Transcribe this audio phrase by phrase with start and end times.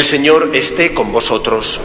[0.00, 1.78] El Señor esté con vosotros.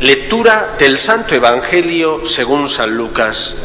[0.00, 3.56] Lectura del Santo Evangelio según San Lucas.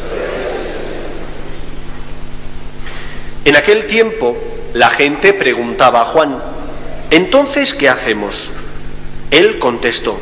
[3.46, 4.36] En aquel tiempo
[4.74, 6.36] la gente preguntaba a Juan,
[7.10, 8.50] entonces, ¿qué hacemos?
[9.30, 10.20] Él contestó,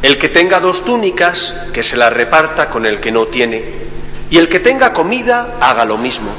[0.00, 3.62] el que tenga dos túnicas, que se las reparta con el que no tiene,
[4.30, 6.30] y el que tenga comida, haga lo mismo.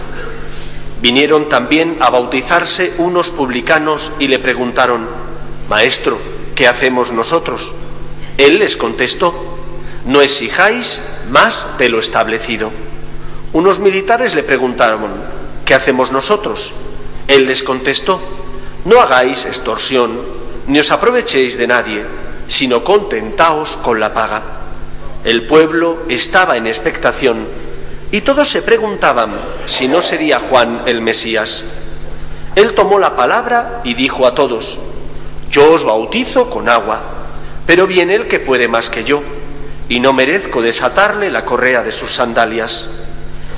[1.04, 5.25] Vinieron también a bautizarse unos publicanos y le preguntaron,
[5.70, 6.20] Maestro,
[6.54, 7.74] ¿qué hacemos nosotros?
[8.38, 9.34] Él les contestó,
[10.06, 12.72] no exijáis más de lo establecido.
[13.52, 15.10] Unos militares le preguntaron,
[15.66, 16.74] ¿qué hacemos nosotros?
[17.28, 18.22] Él les contestó,
[18.86, 20.20] no hagáis extorsión,
[20.68, 22.06] ni os aprovechéis de nadie,
[22.48, 24.44] sino contentaos con la paga.
[25.24, 27.48] El pueblo estaba en expectación
[28.12, 29.32] y todos se preguntaban
[29.66, 31.64] si no sería Juan el Mesías.
[32.56, 34.78] Él tomó la palabra y dijo a todos,
[35.56, 37.02] yo os bautizo con agua,
[37.66, 39.24] pero viene el que puede más que yo,
[39.88, 42.90] y no merezco desatarle la correa de sus sandalias.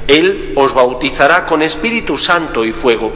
[0.08, 3.12] Él os bautizará con Espíritu Santo y fuego.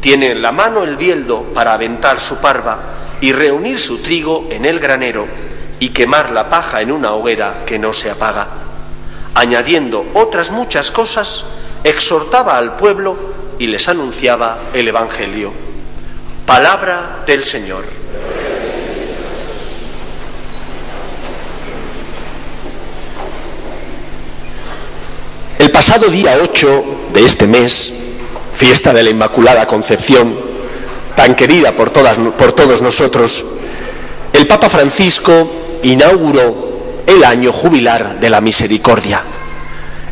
[0.00, 2.78] Tiene en la mano el bieldo para aventar su parva
[3.20, 5.26] y reunir su trigo en el granero
[5.80, 8.46] y quemar la paja en una hoguera que no se apaga.
[9.34, 11.42] Añadiendo otras muchas cosas,
[11.82, 13.16] exhortaba al pueblo
[13.58, 15.65] y les anunciaba el Evangelio.
[16.46, 17.84] Palabra del Señor.
[25.58, 27.92] El pasado día 8 de este mes,
[28.54, 30.38] fiesta de la Inmaculada Concepción,
[31.16, 33.44] tan querida por, todas, por todos nosotros,
[34.32, 35.50] el Papa Francisco
[35.82, 39.20] inauguró el año jubilar de la misericordia.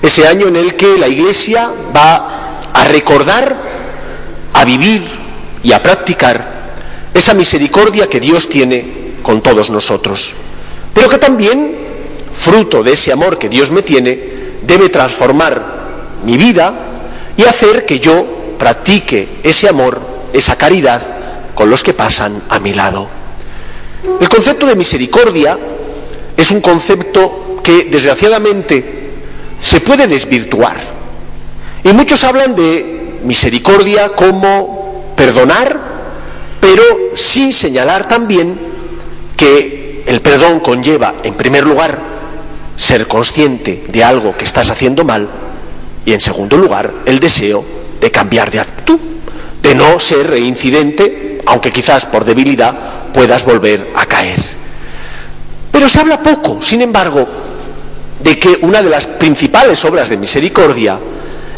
[0.03, 3.57] Ese año en el que la Iglesia va a recordar,
[4.53, 5.24] a vivir
[5.65, 6.47] y a practicar
[7.13, 10.35] esa misericordia que Dios tiene con todos nosotros.
[10.93, 11.75] Pero que también,
[12.35, 14.19] fruto de ese amor que Dios me tiene,
[14.63, 15.65] debe transformar
[16.25, 16.75] mi vida
[17.37, 18.25] y hacer que yo
[18.59, 20.01] practique ese amor,
[20.33, 21.03] esa caridad
[21.55, 23.09] con los que pasan a mi lado.
[24.21, 25.59] El concepto de misericordia
[26.37, 29.13] es un concepto que desgraciadamente
[29.61, 30.77] se puede desvirtuar.
[31.83, 34.74] Y muchos hablan de misericordia como
[35.17, 35.81] perdonar,
[36.61, 36.83] pero
[37.15, 38.59] sin señalar también
[39.37, 41.99] que el perdón conlleva, en primer lugar,
[42.77, 45.29] ser consciente de algo que estás haciendo mal
[46.05, 47.65] y, en segundo lugar, el deseo
[48.01, 48.99] de cambiar de actitud,
[49.63, 54.41] de no ser reincidente, aunque quizás por debilidad puedas volver a caer.
[55.71, 57.27] Pero se habla poco, sin embargo,
[58.21, 60.99] de que una de las principales obras de misericordia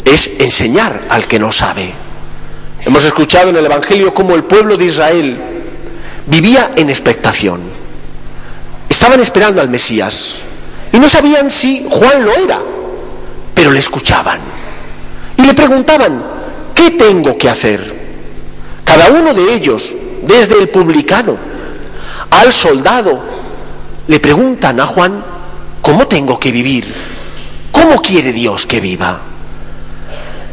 [0.03, 1.93] es enseñar al que no sabe.
[2.87, 5.37] Hemos escuchado en el Evangelio cómo el pueblo de Israel
[6.25, 7.59] vivía en expectación.
[8.87, 10.35] Estaban esperando al Mesías
[10.93, 12.61] y no sabían si Juan lo era,
[13.53, 14.39] pero le escuchaban.
[15.35, 16.23] Y le preguntaban,
[16.73, 17.93] ¿qué tengo que hacer?
[18.85, 21.37] Cada uno de ellos, desde el publicano
[22.29, 23.19] al soldado,
[24.07, 25.21] le preguntan a Juan,
[25.81, 26.87] ¿cómo tengo que vivir?
[27.69, 29.19] ¿Cómo quiere Dios que viva?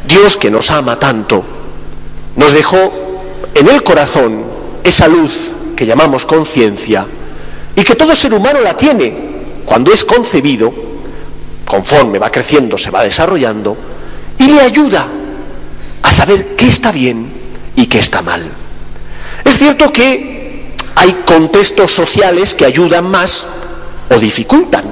[0.05, 1.45] Dios que nos ama tanto,
[2.37, 2.93] nos dejó
[3.55, 4.45] en el corazón
[4.83, 7.07] esa luz que llamamos conciencia
[7.77, 9.17] y que todo ser humano la tiene
[9.65, 10.73] cuando es concebido,
[11.65, 13.77] conforme va creciendo, se va desarrollando,
[14.39, 15.07] y le ayuda
[16.03, 17.29] a saber qué está bien
[17.77, 18.43] y qué está mal.
[19.45, 23.47] Es cierto que hay contextos sociales que ayudan más
[24.11, 24.85] o dificultan.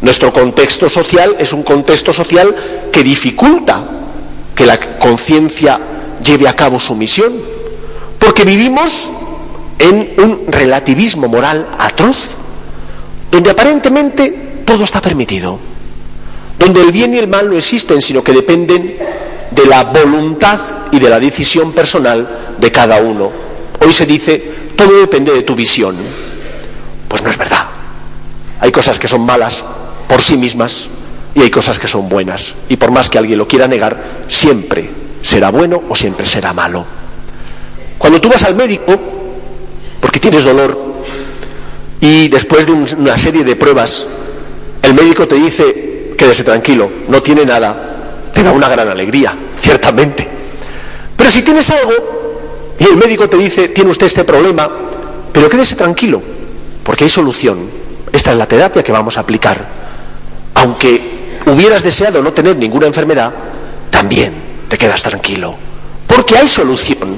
[0.00, 2.54] Nuestro contexto social es un contexto social
[2.90, 3.84] que dificulta
[4.54, 5.78] que la conciencia
[6.24, 7.32] lleve a cabo su misión,
[8.18, 9.10] porque vivimos
[9.78, 12.36] en un relativismo moral atroz,
[13.30, 15.58] donde aparentemente todo está permitido,
[16.58, 18.96] donde el bien y el mal no existen, sino que dependen
[19.50, 20.58] de la voluntad
[20.90, 23.30] y de la decisión personal de cada uno.
[23.84, 24.42] Hoy se dice,
[24.76, 25.96] todo depende de tu visión.
[27.08, 27.68] Pues no es verdad.
[28.60, 29.64] Hay cosas que son malas
[30.08, 30.88] por sí mismas
[31.34, 32.54] y hay cosas que son buenas.
[32.68, 36.84] Y por más que alguien lo quiera negar, siempre será bueno o siempre será malo.
[37.98, 38.94] Cuando tú vas al médico,
[39.98, 40.78] porque tienes dolor,
[42.00, 44.06] y después de una serie de pruebas,
[44.82, 50.28] el médico te dice, quédese tranquilo, no tiene nada, te da una gran alegría, ciertamente.
[51.16, 54.70] Pero si tienes algo y el médico te dice, tiene usted este problema,
[55.32, 56.22] pero quédese tranquilo,
[56.82, 57.70] porque hay solución.
[58.12, 59.66] Esta es la terapia que vamos a aplicar.
[60.52, 63.32] Aunque hubieras deseado no tener ninguna enfermedad,
[63.90, 64.43] también
[64.74, 65.54] te quedas tranquilo,
[66.08, 67.14] porque hay solución.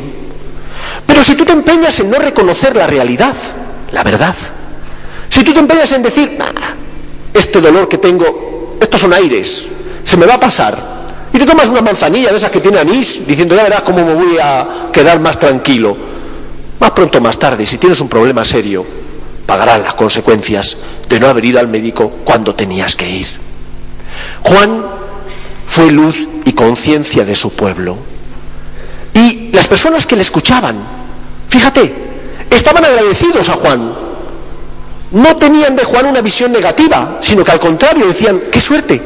[1.06, 3.34] Pero si tú te empeñas en no reconocer la realidad,
[3.92, 4.34] la verdad,
[5.30, 6.36] si tú te empeñas en decir,
[7.32, 9.68] este dolor que tengo, estos son aires,
[10.04, 13.26] se me va a pasar, y te tomas una manzanilla de esas que tiene anís,
[13.26, 15.96] diciendo, ya verás cómo me voy a quedar más tranquilo,
[16.78, 18.84] más pronto o más tarde, si tienes un problema serio,
[19.46, 20.76] pagarás las consecuencias
[21.08, 23.28] de no haber ido al médico cuando tenías que ir.
[24.42, 24.84] Juan
[25.66, 27.96] fue luz conciencia de su pueblo.
[29.14, 30.76] Y las personas que le escuchaban,
[31.48, 31.94] fíjate,
[32.50, 33.94] estaban agradecidos a Juan.
[35.12, 39.00] No tenían de Juan una visión negativa, sino que al contrario decían, qué suerte,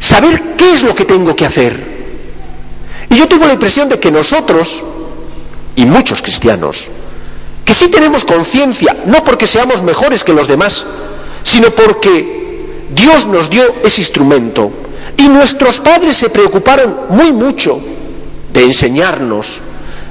[0.00, 1.90] saber qué es lo que tengo que hacer.
[3.08, 4.82] Y yo tengo la impresión de que nosotros,
[5.76, 6.88] y muchos cristianos,
[7.64, 10.84] que sí tenemos conciencia, no porque seamos mejores que los demás,
[11.44, 14.72] sino porque Dios nos dio ese instrumento
[15.20, 17.78] y nuestros padres se preocuparon muy mucho
[18.52, 19.60] de enseñarnos,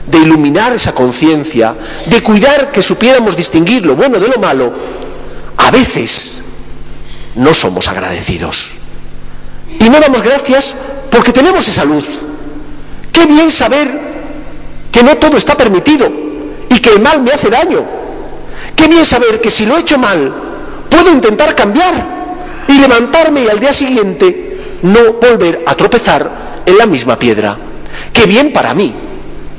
[0.06, 1.76] de iluminar esa conciencia,
[2.06, 4.72] de cuidar que supiéramos distinguir lo bueno de lo malo,
[5.58, 6.42] a veces
[7.36, 8.72] no somos agradecidos.
[9.80, 10.76] Y no damos gracias
[11.10, 12.06] porque tenemos esa luz.
[13.12, 13.90] Qué bien saber
[14.92, 16.12] que no todo está permitido
[16.70, 17.84] y que el mal me hace daño.
[18.76, 20.34] Qué bien saber que si lo he hecho mal,
[20.90, 22.20] puedo intentar cambiar
[22.68, 24.49] y levantarme y al día siguiente
[24.84, 27.58] no volver a tropezar en la misma piedra.
[28.14, 28.94] Qué bien para mí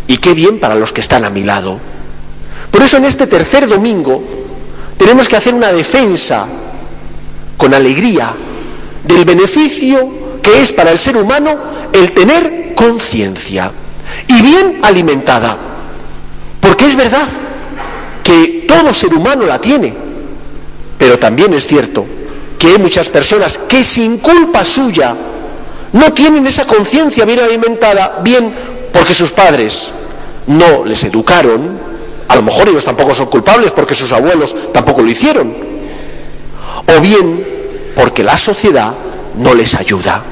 [0.06, 1.78] y qué bien para los que están a mi lado.
[2.70, 4.22] Por eso en este tercer domingo
[4.96, 6.46] tenemos que hacer una defensa
[7.56, 8.32] con alegría
[9.04, 11.56] del beneficio que es para el ser humano
[11.92, 13.70] el tener conciencia
[14.26, 15.56] y bien alimentada.
[16.60, 17.26] Porque es verdad
[18.22, 19.94] que todo ser humano la tiene,
[20.98, 22.06] pero también es cierto
[22.60, 25.16] que hay muchas personas que sin culpa suya
[25.94, 28.52] no tienen esa conciencia bien alimentada, bien
[28.92, 29.90] porque sus padres
[30.46, 31.78] no les educaron,
[32.28, 35.54] a lo mejor ellos tampoco son culpables porque sus abuelos tampoco lo hicieron,
[36.86, 37.46] o bien
[37.96, 38.92] porque la sociedad
[39.36, 40.22] no les ayuda.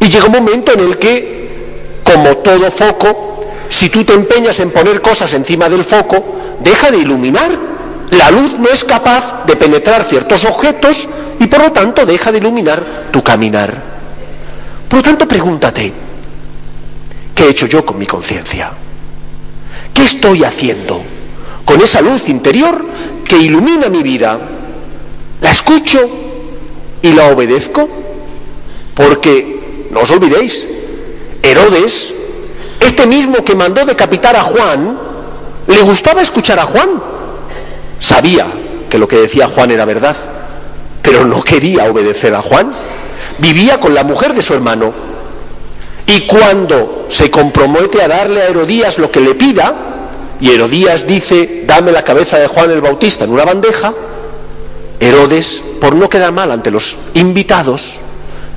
[0.00, 4.70] Y llega un momento en el que, como todo foco, si tú te empeñas en
[4.70, 6.22] poner cosas encima del foco,
[6.60, 7.50] deja de iluminar.
[8.10, 11.08] La luz no es capaz de penetrar ciertos objetos
[11.40, 13.74] y por lo tanto deja de iluminar tu caminar.
[14.88, 15.92] Por lo tanto, pregúntate,
[17.34, 18.72] ¿qué he hecho yo con mi conciencia?
[19.92, 21.02] ¿Qué estoy haciendo
[21.64, 22.84] con esa luz interior
[23.24, 24.38] que ilumina mi vida?
[25.40, 26.00] ¿La escucho
[27.02, 27.88] y la obedezco?
[28.94, 30.66] Porque, no os olvidéis,
[31.42, 32.14] Herodes,
[32.80, 34.98] este mismo que mandó decapitar a Juan,
[35.66, 36.88] le gustaba escuchar a Juan.
[38.00, 38.46] Sabía
[38.88, 40.16] que lo que decía Juan era verdad,
[41.02, 42.72] pero no quería obedecer a Juan.
[43.38, 44.92] Vivía con la mujer de su hermano.
[46.06, 49.74] Y cuando se compromete a darle a Herodías lo que le pida,
[50.40, 53.92] y Herodías dice, dame la cabeza de Juan el Bautista en una bandeja,
[55.00, 58.00] Herodes, por no quedar mal ante los invitados,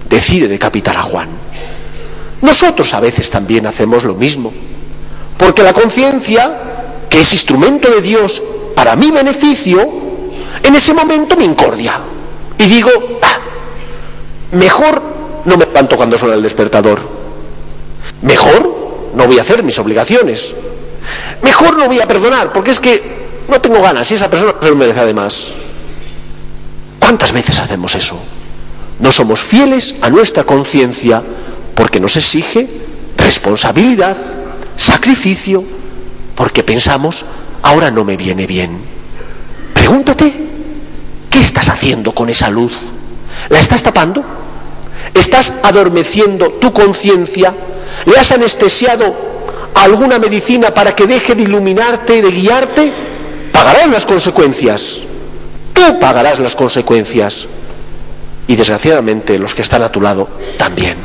[0.10, 1.30] decide decapitar a Juan.
[2.42, 4.52] Nosotros a veces también hacemos lo mismo,
[5.38, 6.58] porque la conciencia,
[7.10, 8.42] que es instrumento de Dios
[8.76, 9.88] para mi beneficio,
[10.64, 12.00] en ese momento me incordia
[12.62, 12.92] y digo,
[13.22, 13.40] ah,
[14.52, 15.02] mejor
[15.46, 17.00] no me levanto cuando suena el despertador,
[18.22, 20.54] mejor no voy a hacer mis obligaciones,
[21.42, 24.62] mejor no voy a perdonar, porque es que no tengo ganas y esa persona no
[24.62, 25.54] se lo merece además.
[27.00, 28.18] ¿Cuántas veces hacemos eso?
[29.00, 31.24] No somos fieles a nuestra conciencia
[31.74, 32.70] porque nos exige
[33.18, 34.16] responsabilidad,
[34.78, 35.64] sacrificio,
[36.36, 37.26] porque pensamos,
[37.64, 38.80] ahora no me viene bien.
[39.74, 40.51] Pregúntate, ¿qué
[41.42, 42.74] estás haciendo con esa luz?
[43.50, 44.24] ¿La estás tapando?
[45.14, 47.54] ¿Estás adormeciendo tu conciencia?
[48.06, 49.14] ¿Le has anestesiado
[49.74, 52.94] alguna medicina para que deje de iluminarte, de guiarte?
[53.52, 55.00] Pagarás las consecuencias.
[55.74, 57.48] Tú pagarás las consecuencias
[58.48, 60.96] y desgraciadamente los que están a tu lado también.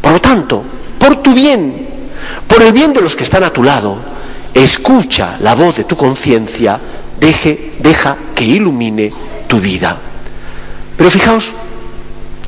[0.00, 0.62] Por lo tanto,
[0.98, 1.86] por tu bien,
[2.46, 3.98] por el bien de los que están a tu lado,
[4.54, 6.80] escucha la voz de tu conciencia,
[7.18, 9.12] deja que ilumine
[9.48, 9.96] tu vida.
[10.96, 11.52] Pero fijaos,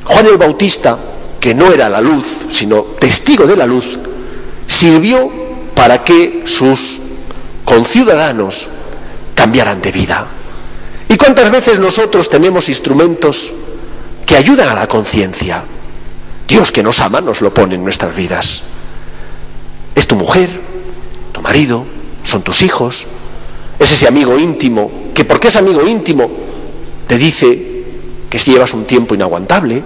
[0.05, 0.97] Juan el Bautista,
[1.39, 3.99] que no era la luz, sino testigo de la luz,
[4.67, 5.29] sirvió
[5.75, 7.01] para que sus
[7.65, 8.69] conciudadanos
[9.35, 10.27] cambiaran de vida.
[11.09, 13.51] ¿Y cuántas veces nosotros tenemos instrumentos
[14.31, 15.61] que ayudan a la conciencia.
[16.47, 18.63] Dios que nos ama nos lo pone en nuestras vidas.
[19.93, 20.49] Es tu mujer,
[21.33, 21.85] tu marido,
[22.23, 23.07] son tus hijos,
[23.77, 26.31] es ese amigo íntimo que porque es amigo íntimo
[27.11, 27.83] te dice
[28.29, 29.83] que si llevas un tiempo inaguantable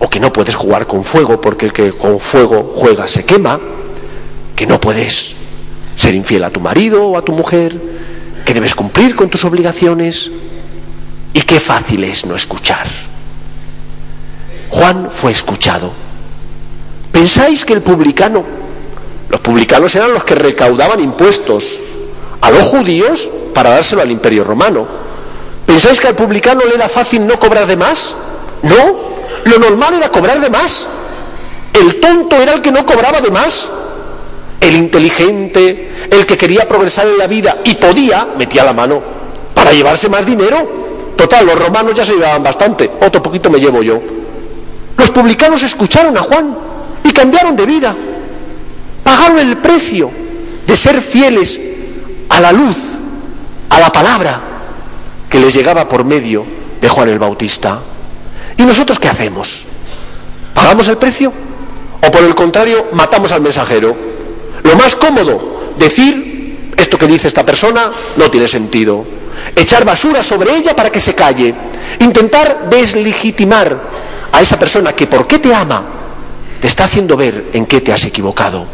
[0.00, 3.60] o que no puedes jugar con fuego porque el que con fuego juega se quema,
[4.56, 5.36] que no puedes
[5.94, 7.80] ser infiel a tu marido o a tu mujer,
[8.44, 10.32] que debes cumplir con tus obligaciones
[11.34, 12.88] y qué fácil es no escuchar.
[14.70, 15.92] Juan fue escuchado.
[17.12, 18.42] ¿Pensáis que el publicano,
[19.28, 21.78] los publicanos eran los que recaudaban impuestos
[22.40, 25.09] a los judíos para dárselo al imperio romano?
[25.70, 28.16] ¿Pensáis que al publicano le era fácil no cobrar de más?
[28.62, 28.74] No,
[29.44, 30.88] lo normal era cobrar de más.
[31.72, 33.70] El tonto era el que no cobraba de más.
[34.60, 39.00] El inteligente, el que quería progresar en la vida y podía, metía la mano
[39.54, 41.12] para llevarse más dinero.
[41.16, 44.00] Total, los romanos ya se llevaban bastante, otro poquito me llevo yo.
[44.96, 46.52] Los publicanos escucharon a Juan
[47.04, 47.94] y cambiaron de vida.
[49.04, 50.10] Pagaron el precio
[50.66, 51.60] de ser fieles
[52.28, 52.76] a la luz,
[53.68, 54.49] a la palabra
[55.30, 56.44] que les llegaba por medio
[56.80, 57.80] de Juan el Bautista.
[58.56, 59.66] ¿Y nosotros qué hacemos?
[60.54, 61.32] ¿Pagamos el precio?
[62.06, 63.96] ¿O por el contrario matamos al mensajero?
[64.64, 69.04] Lo más cómodo, decir esto que dice esta persona no tiene sentido.
[69.54, 71.54] Echar basura sobre ella para que se calle.
[72.00, 73.80] Intentar deslegitimar
[74.32, 75.84] a esa persona que por qué te ama
[76.60, 78.66] te está haciendo ver en qué te has equivocado.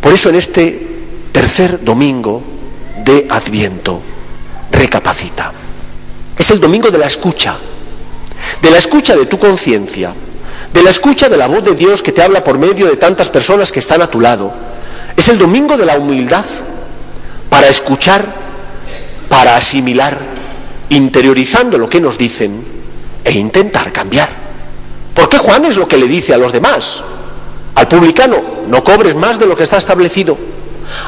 [0.00, 0.86] Por eso en este
[1.32, 2.42] tercer domingo
[3.04, 4.00] de Adviento,
[4.72, 5.52] recapacita.
[6.36, 7.56] Es el domingo de la escucha,
[8.60, 10.12] de la escucha de tu conciencia,
[10.72, 13.28] de la escucha de la voz de Dios que te habla por medio de tantas
[13.28, 14.52] personas que están a tu lado.
[15.16, 16.44] Es el domingo de la humildad
[17.50, 18.24] para escuchar,
[19.28, 20.18] para asimilar,
[20.88, 22.64] interiorizando lo que nos dicen
[23.24, 24.28] e intentar cambiar.
[25.14, 27.02] Porque Juan es lo que le dice a los demás.
[27.74, 30.36] Al publicano, no cobres más de lo que está establecido.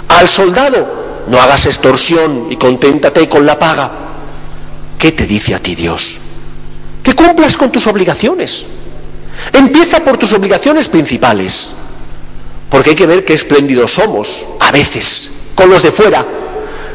[0.08, 3.90] Al soldado, no hagas extorsión y conténtate con la paga.
[4.98, 6.18] ¿Qué te dice a ti Dios?
[7.02, 8.66] Que cumplas con tus obligaciones.
[9.52, 11.70] Empieza por tus obligaciones principales,
[12.70, 16.24] porque hay que ver qué espléndidos somos, a veces, con los de fuera,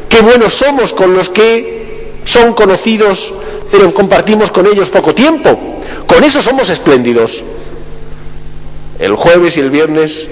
[0.08, 3.32] qué buenos somos con los que son conocidos,
[3.70, 5.58] pero compartimos con ellos poco tiempo.
[6.06, 7.44] Con eso somos espléndidos.
[8.98, 10.28] El jueves y el viernes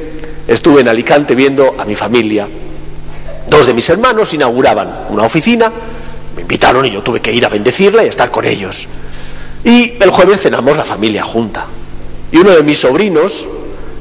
[0.47, 2.49] estuve en Alicante viendo a mi familia.
[3.49, 5.73] Dos de mis hermanos inauguraban una oficina,
[6.37, 8.87] me invitaron y yo tuve que ir a bendecirla y estar con ellos.
[9.65, 11.67] Y el jueves cenamos la familia junta.
[12.31, 13.49] Y uno de mis sobrinos,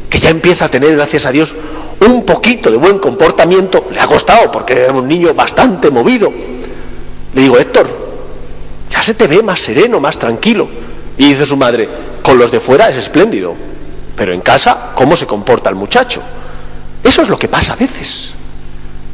[0.09, 1.55] que ya empieza a tener, gracias a Dios,
[2.01, 6.31] un poquito de buen comportamiento, le ha costado porque era un niño bastante movido.
[7.33, 7.87] Le digo, Héctor,
[8.89, 10.67] ya se te ve más sereno, más tranquilo.
[11.17, 11.89] Y dice su madre,
[12.21, 13.55] con los de fuera es espléndido,
[14.15, 16.21] pero en casa, ¿cómo se comporta el muchacho?
[17.03, 18.33] Eso es lo que pasa a veces.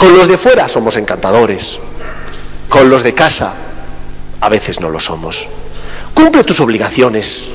[0.03, 1.79] Con los de fuera somos encantadores,
[2.67, 3.53] con los de casa
[4.41, 5.47] a veces no lo somos.
[6.13, 7.45] Cumple tus obligaciones,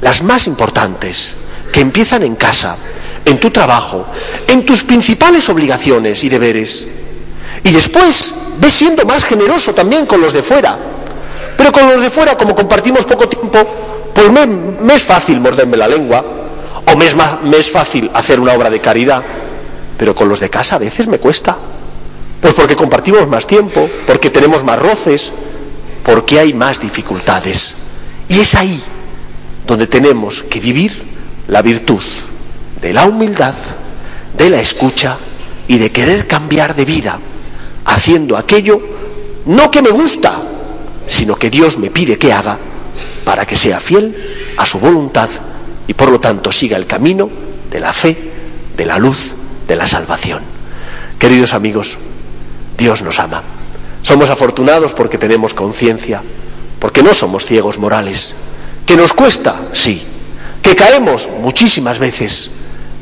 [0.00, 1.34] las más importantes,
[1.72, 2.76] que empiezan en casa,
[3.24, 4.06] en tu trabajo,
[4.46, 6.86] en tus principales obligaciones y deberes.
[7.64, 10.78] Y después ves siendo más generoso también con los de fuera.
[11.56, 13.66] Pero con los de fuera, como compartimos poco tiempo,
[14.14, 16.24] pues me, es fácil morderme la lengua,
[16.86, 19.24] o me es, me es fácil hacer una obra de caridad,
[19.98, 21.56] pero con los de casa a veces me cuesta.
[22.40, 25.32] Pues porque compartimos más tiempo, porque tenemos más roces,
[26.02, 27.74] porque hay más dificultades.
[28.28, 28.82] Y es ahí
[29.66, 31.02] donde tenemos que vivir
[31.48, 32.02] la virtud
[32.80, 33.54] de la humildad,
[34.36, 35.18] de la escucha
[35.68, 37.18] y de querer cambiar de vida,
[37.84, 38.80] haciendo aquello
[39.46, 40.42] no que me gusta,
[41.06, 42.58] sino que Dios me pide que haga
[43.24, 45.28] para que sea fiel a su voluntad
[45.86, 47.28] y por lo tanto siga el camino
[47.70, 48.16] de la fe,
[48.76, 49.34] de la luz,
[49.66, 50.42] de la salvación.
[51.18, 51.98] Queridos amigos,
[52.80, 53.42] Dios nos ama.
[54.02, 56.22] Somos afortunados porque tenemos conciencia,
[56.80, 58.34] porque no somos ciegos morales,
[58.90, 59.68] ¿Que nos cuesta?
[59.72, 60.02] Sí.
[60.62, 61.28] ¿Que caemos?
[61.40, 62.50] Muchísimas veces.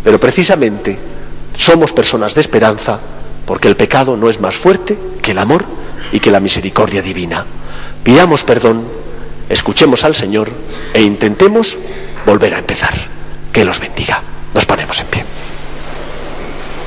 [0.05, 0.99] Pero precisamente
[1.57, 3.01] somos personas de esperanza
[3.47, 5.65] porque el pecado no es más fuerte que el amor
[6.13, 7.47] y que la misericordia divina.
[8.05, 8.87] Pidamos perdón,
[9.49, 10.51] escuchemos al Señor
[10.93, 11.79] e intentemos
[12.27, 12.93] volver a empezar.
[13.51, 14.21] Que los bendiga.
[14.53, 15.25] Nos ponemos en pie.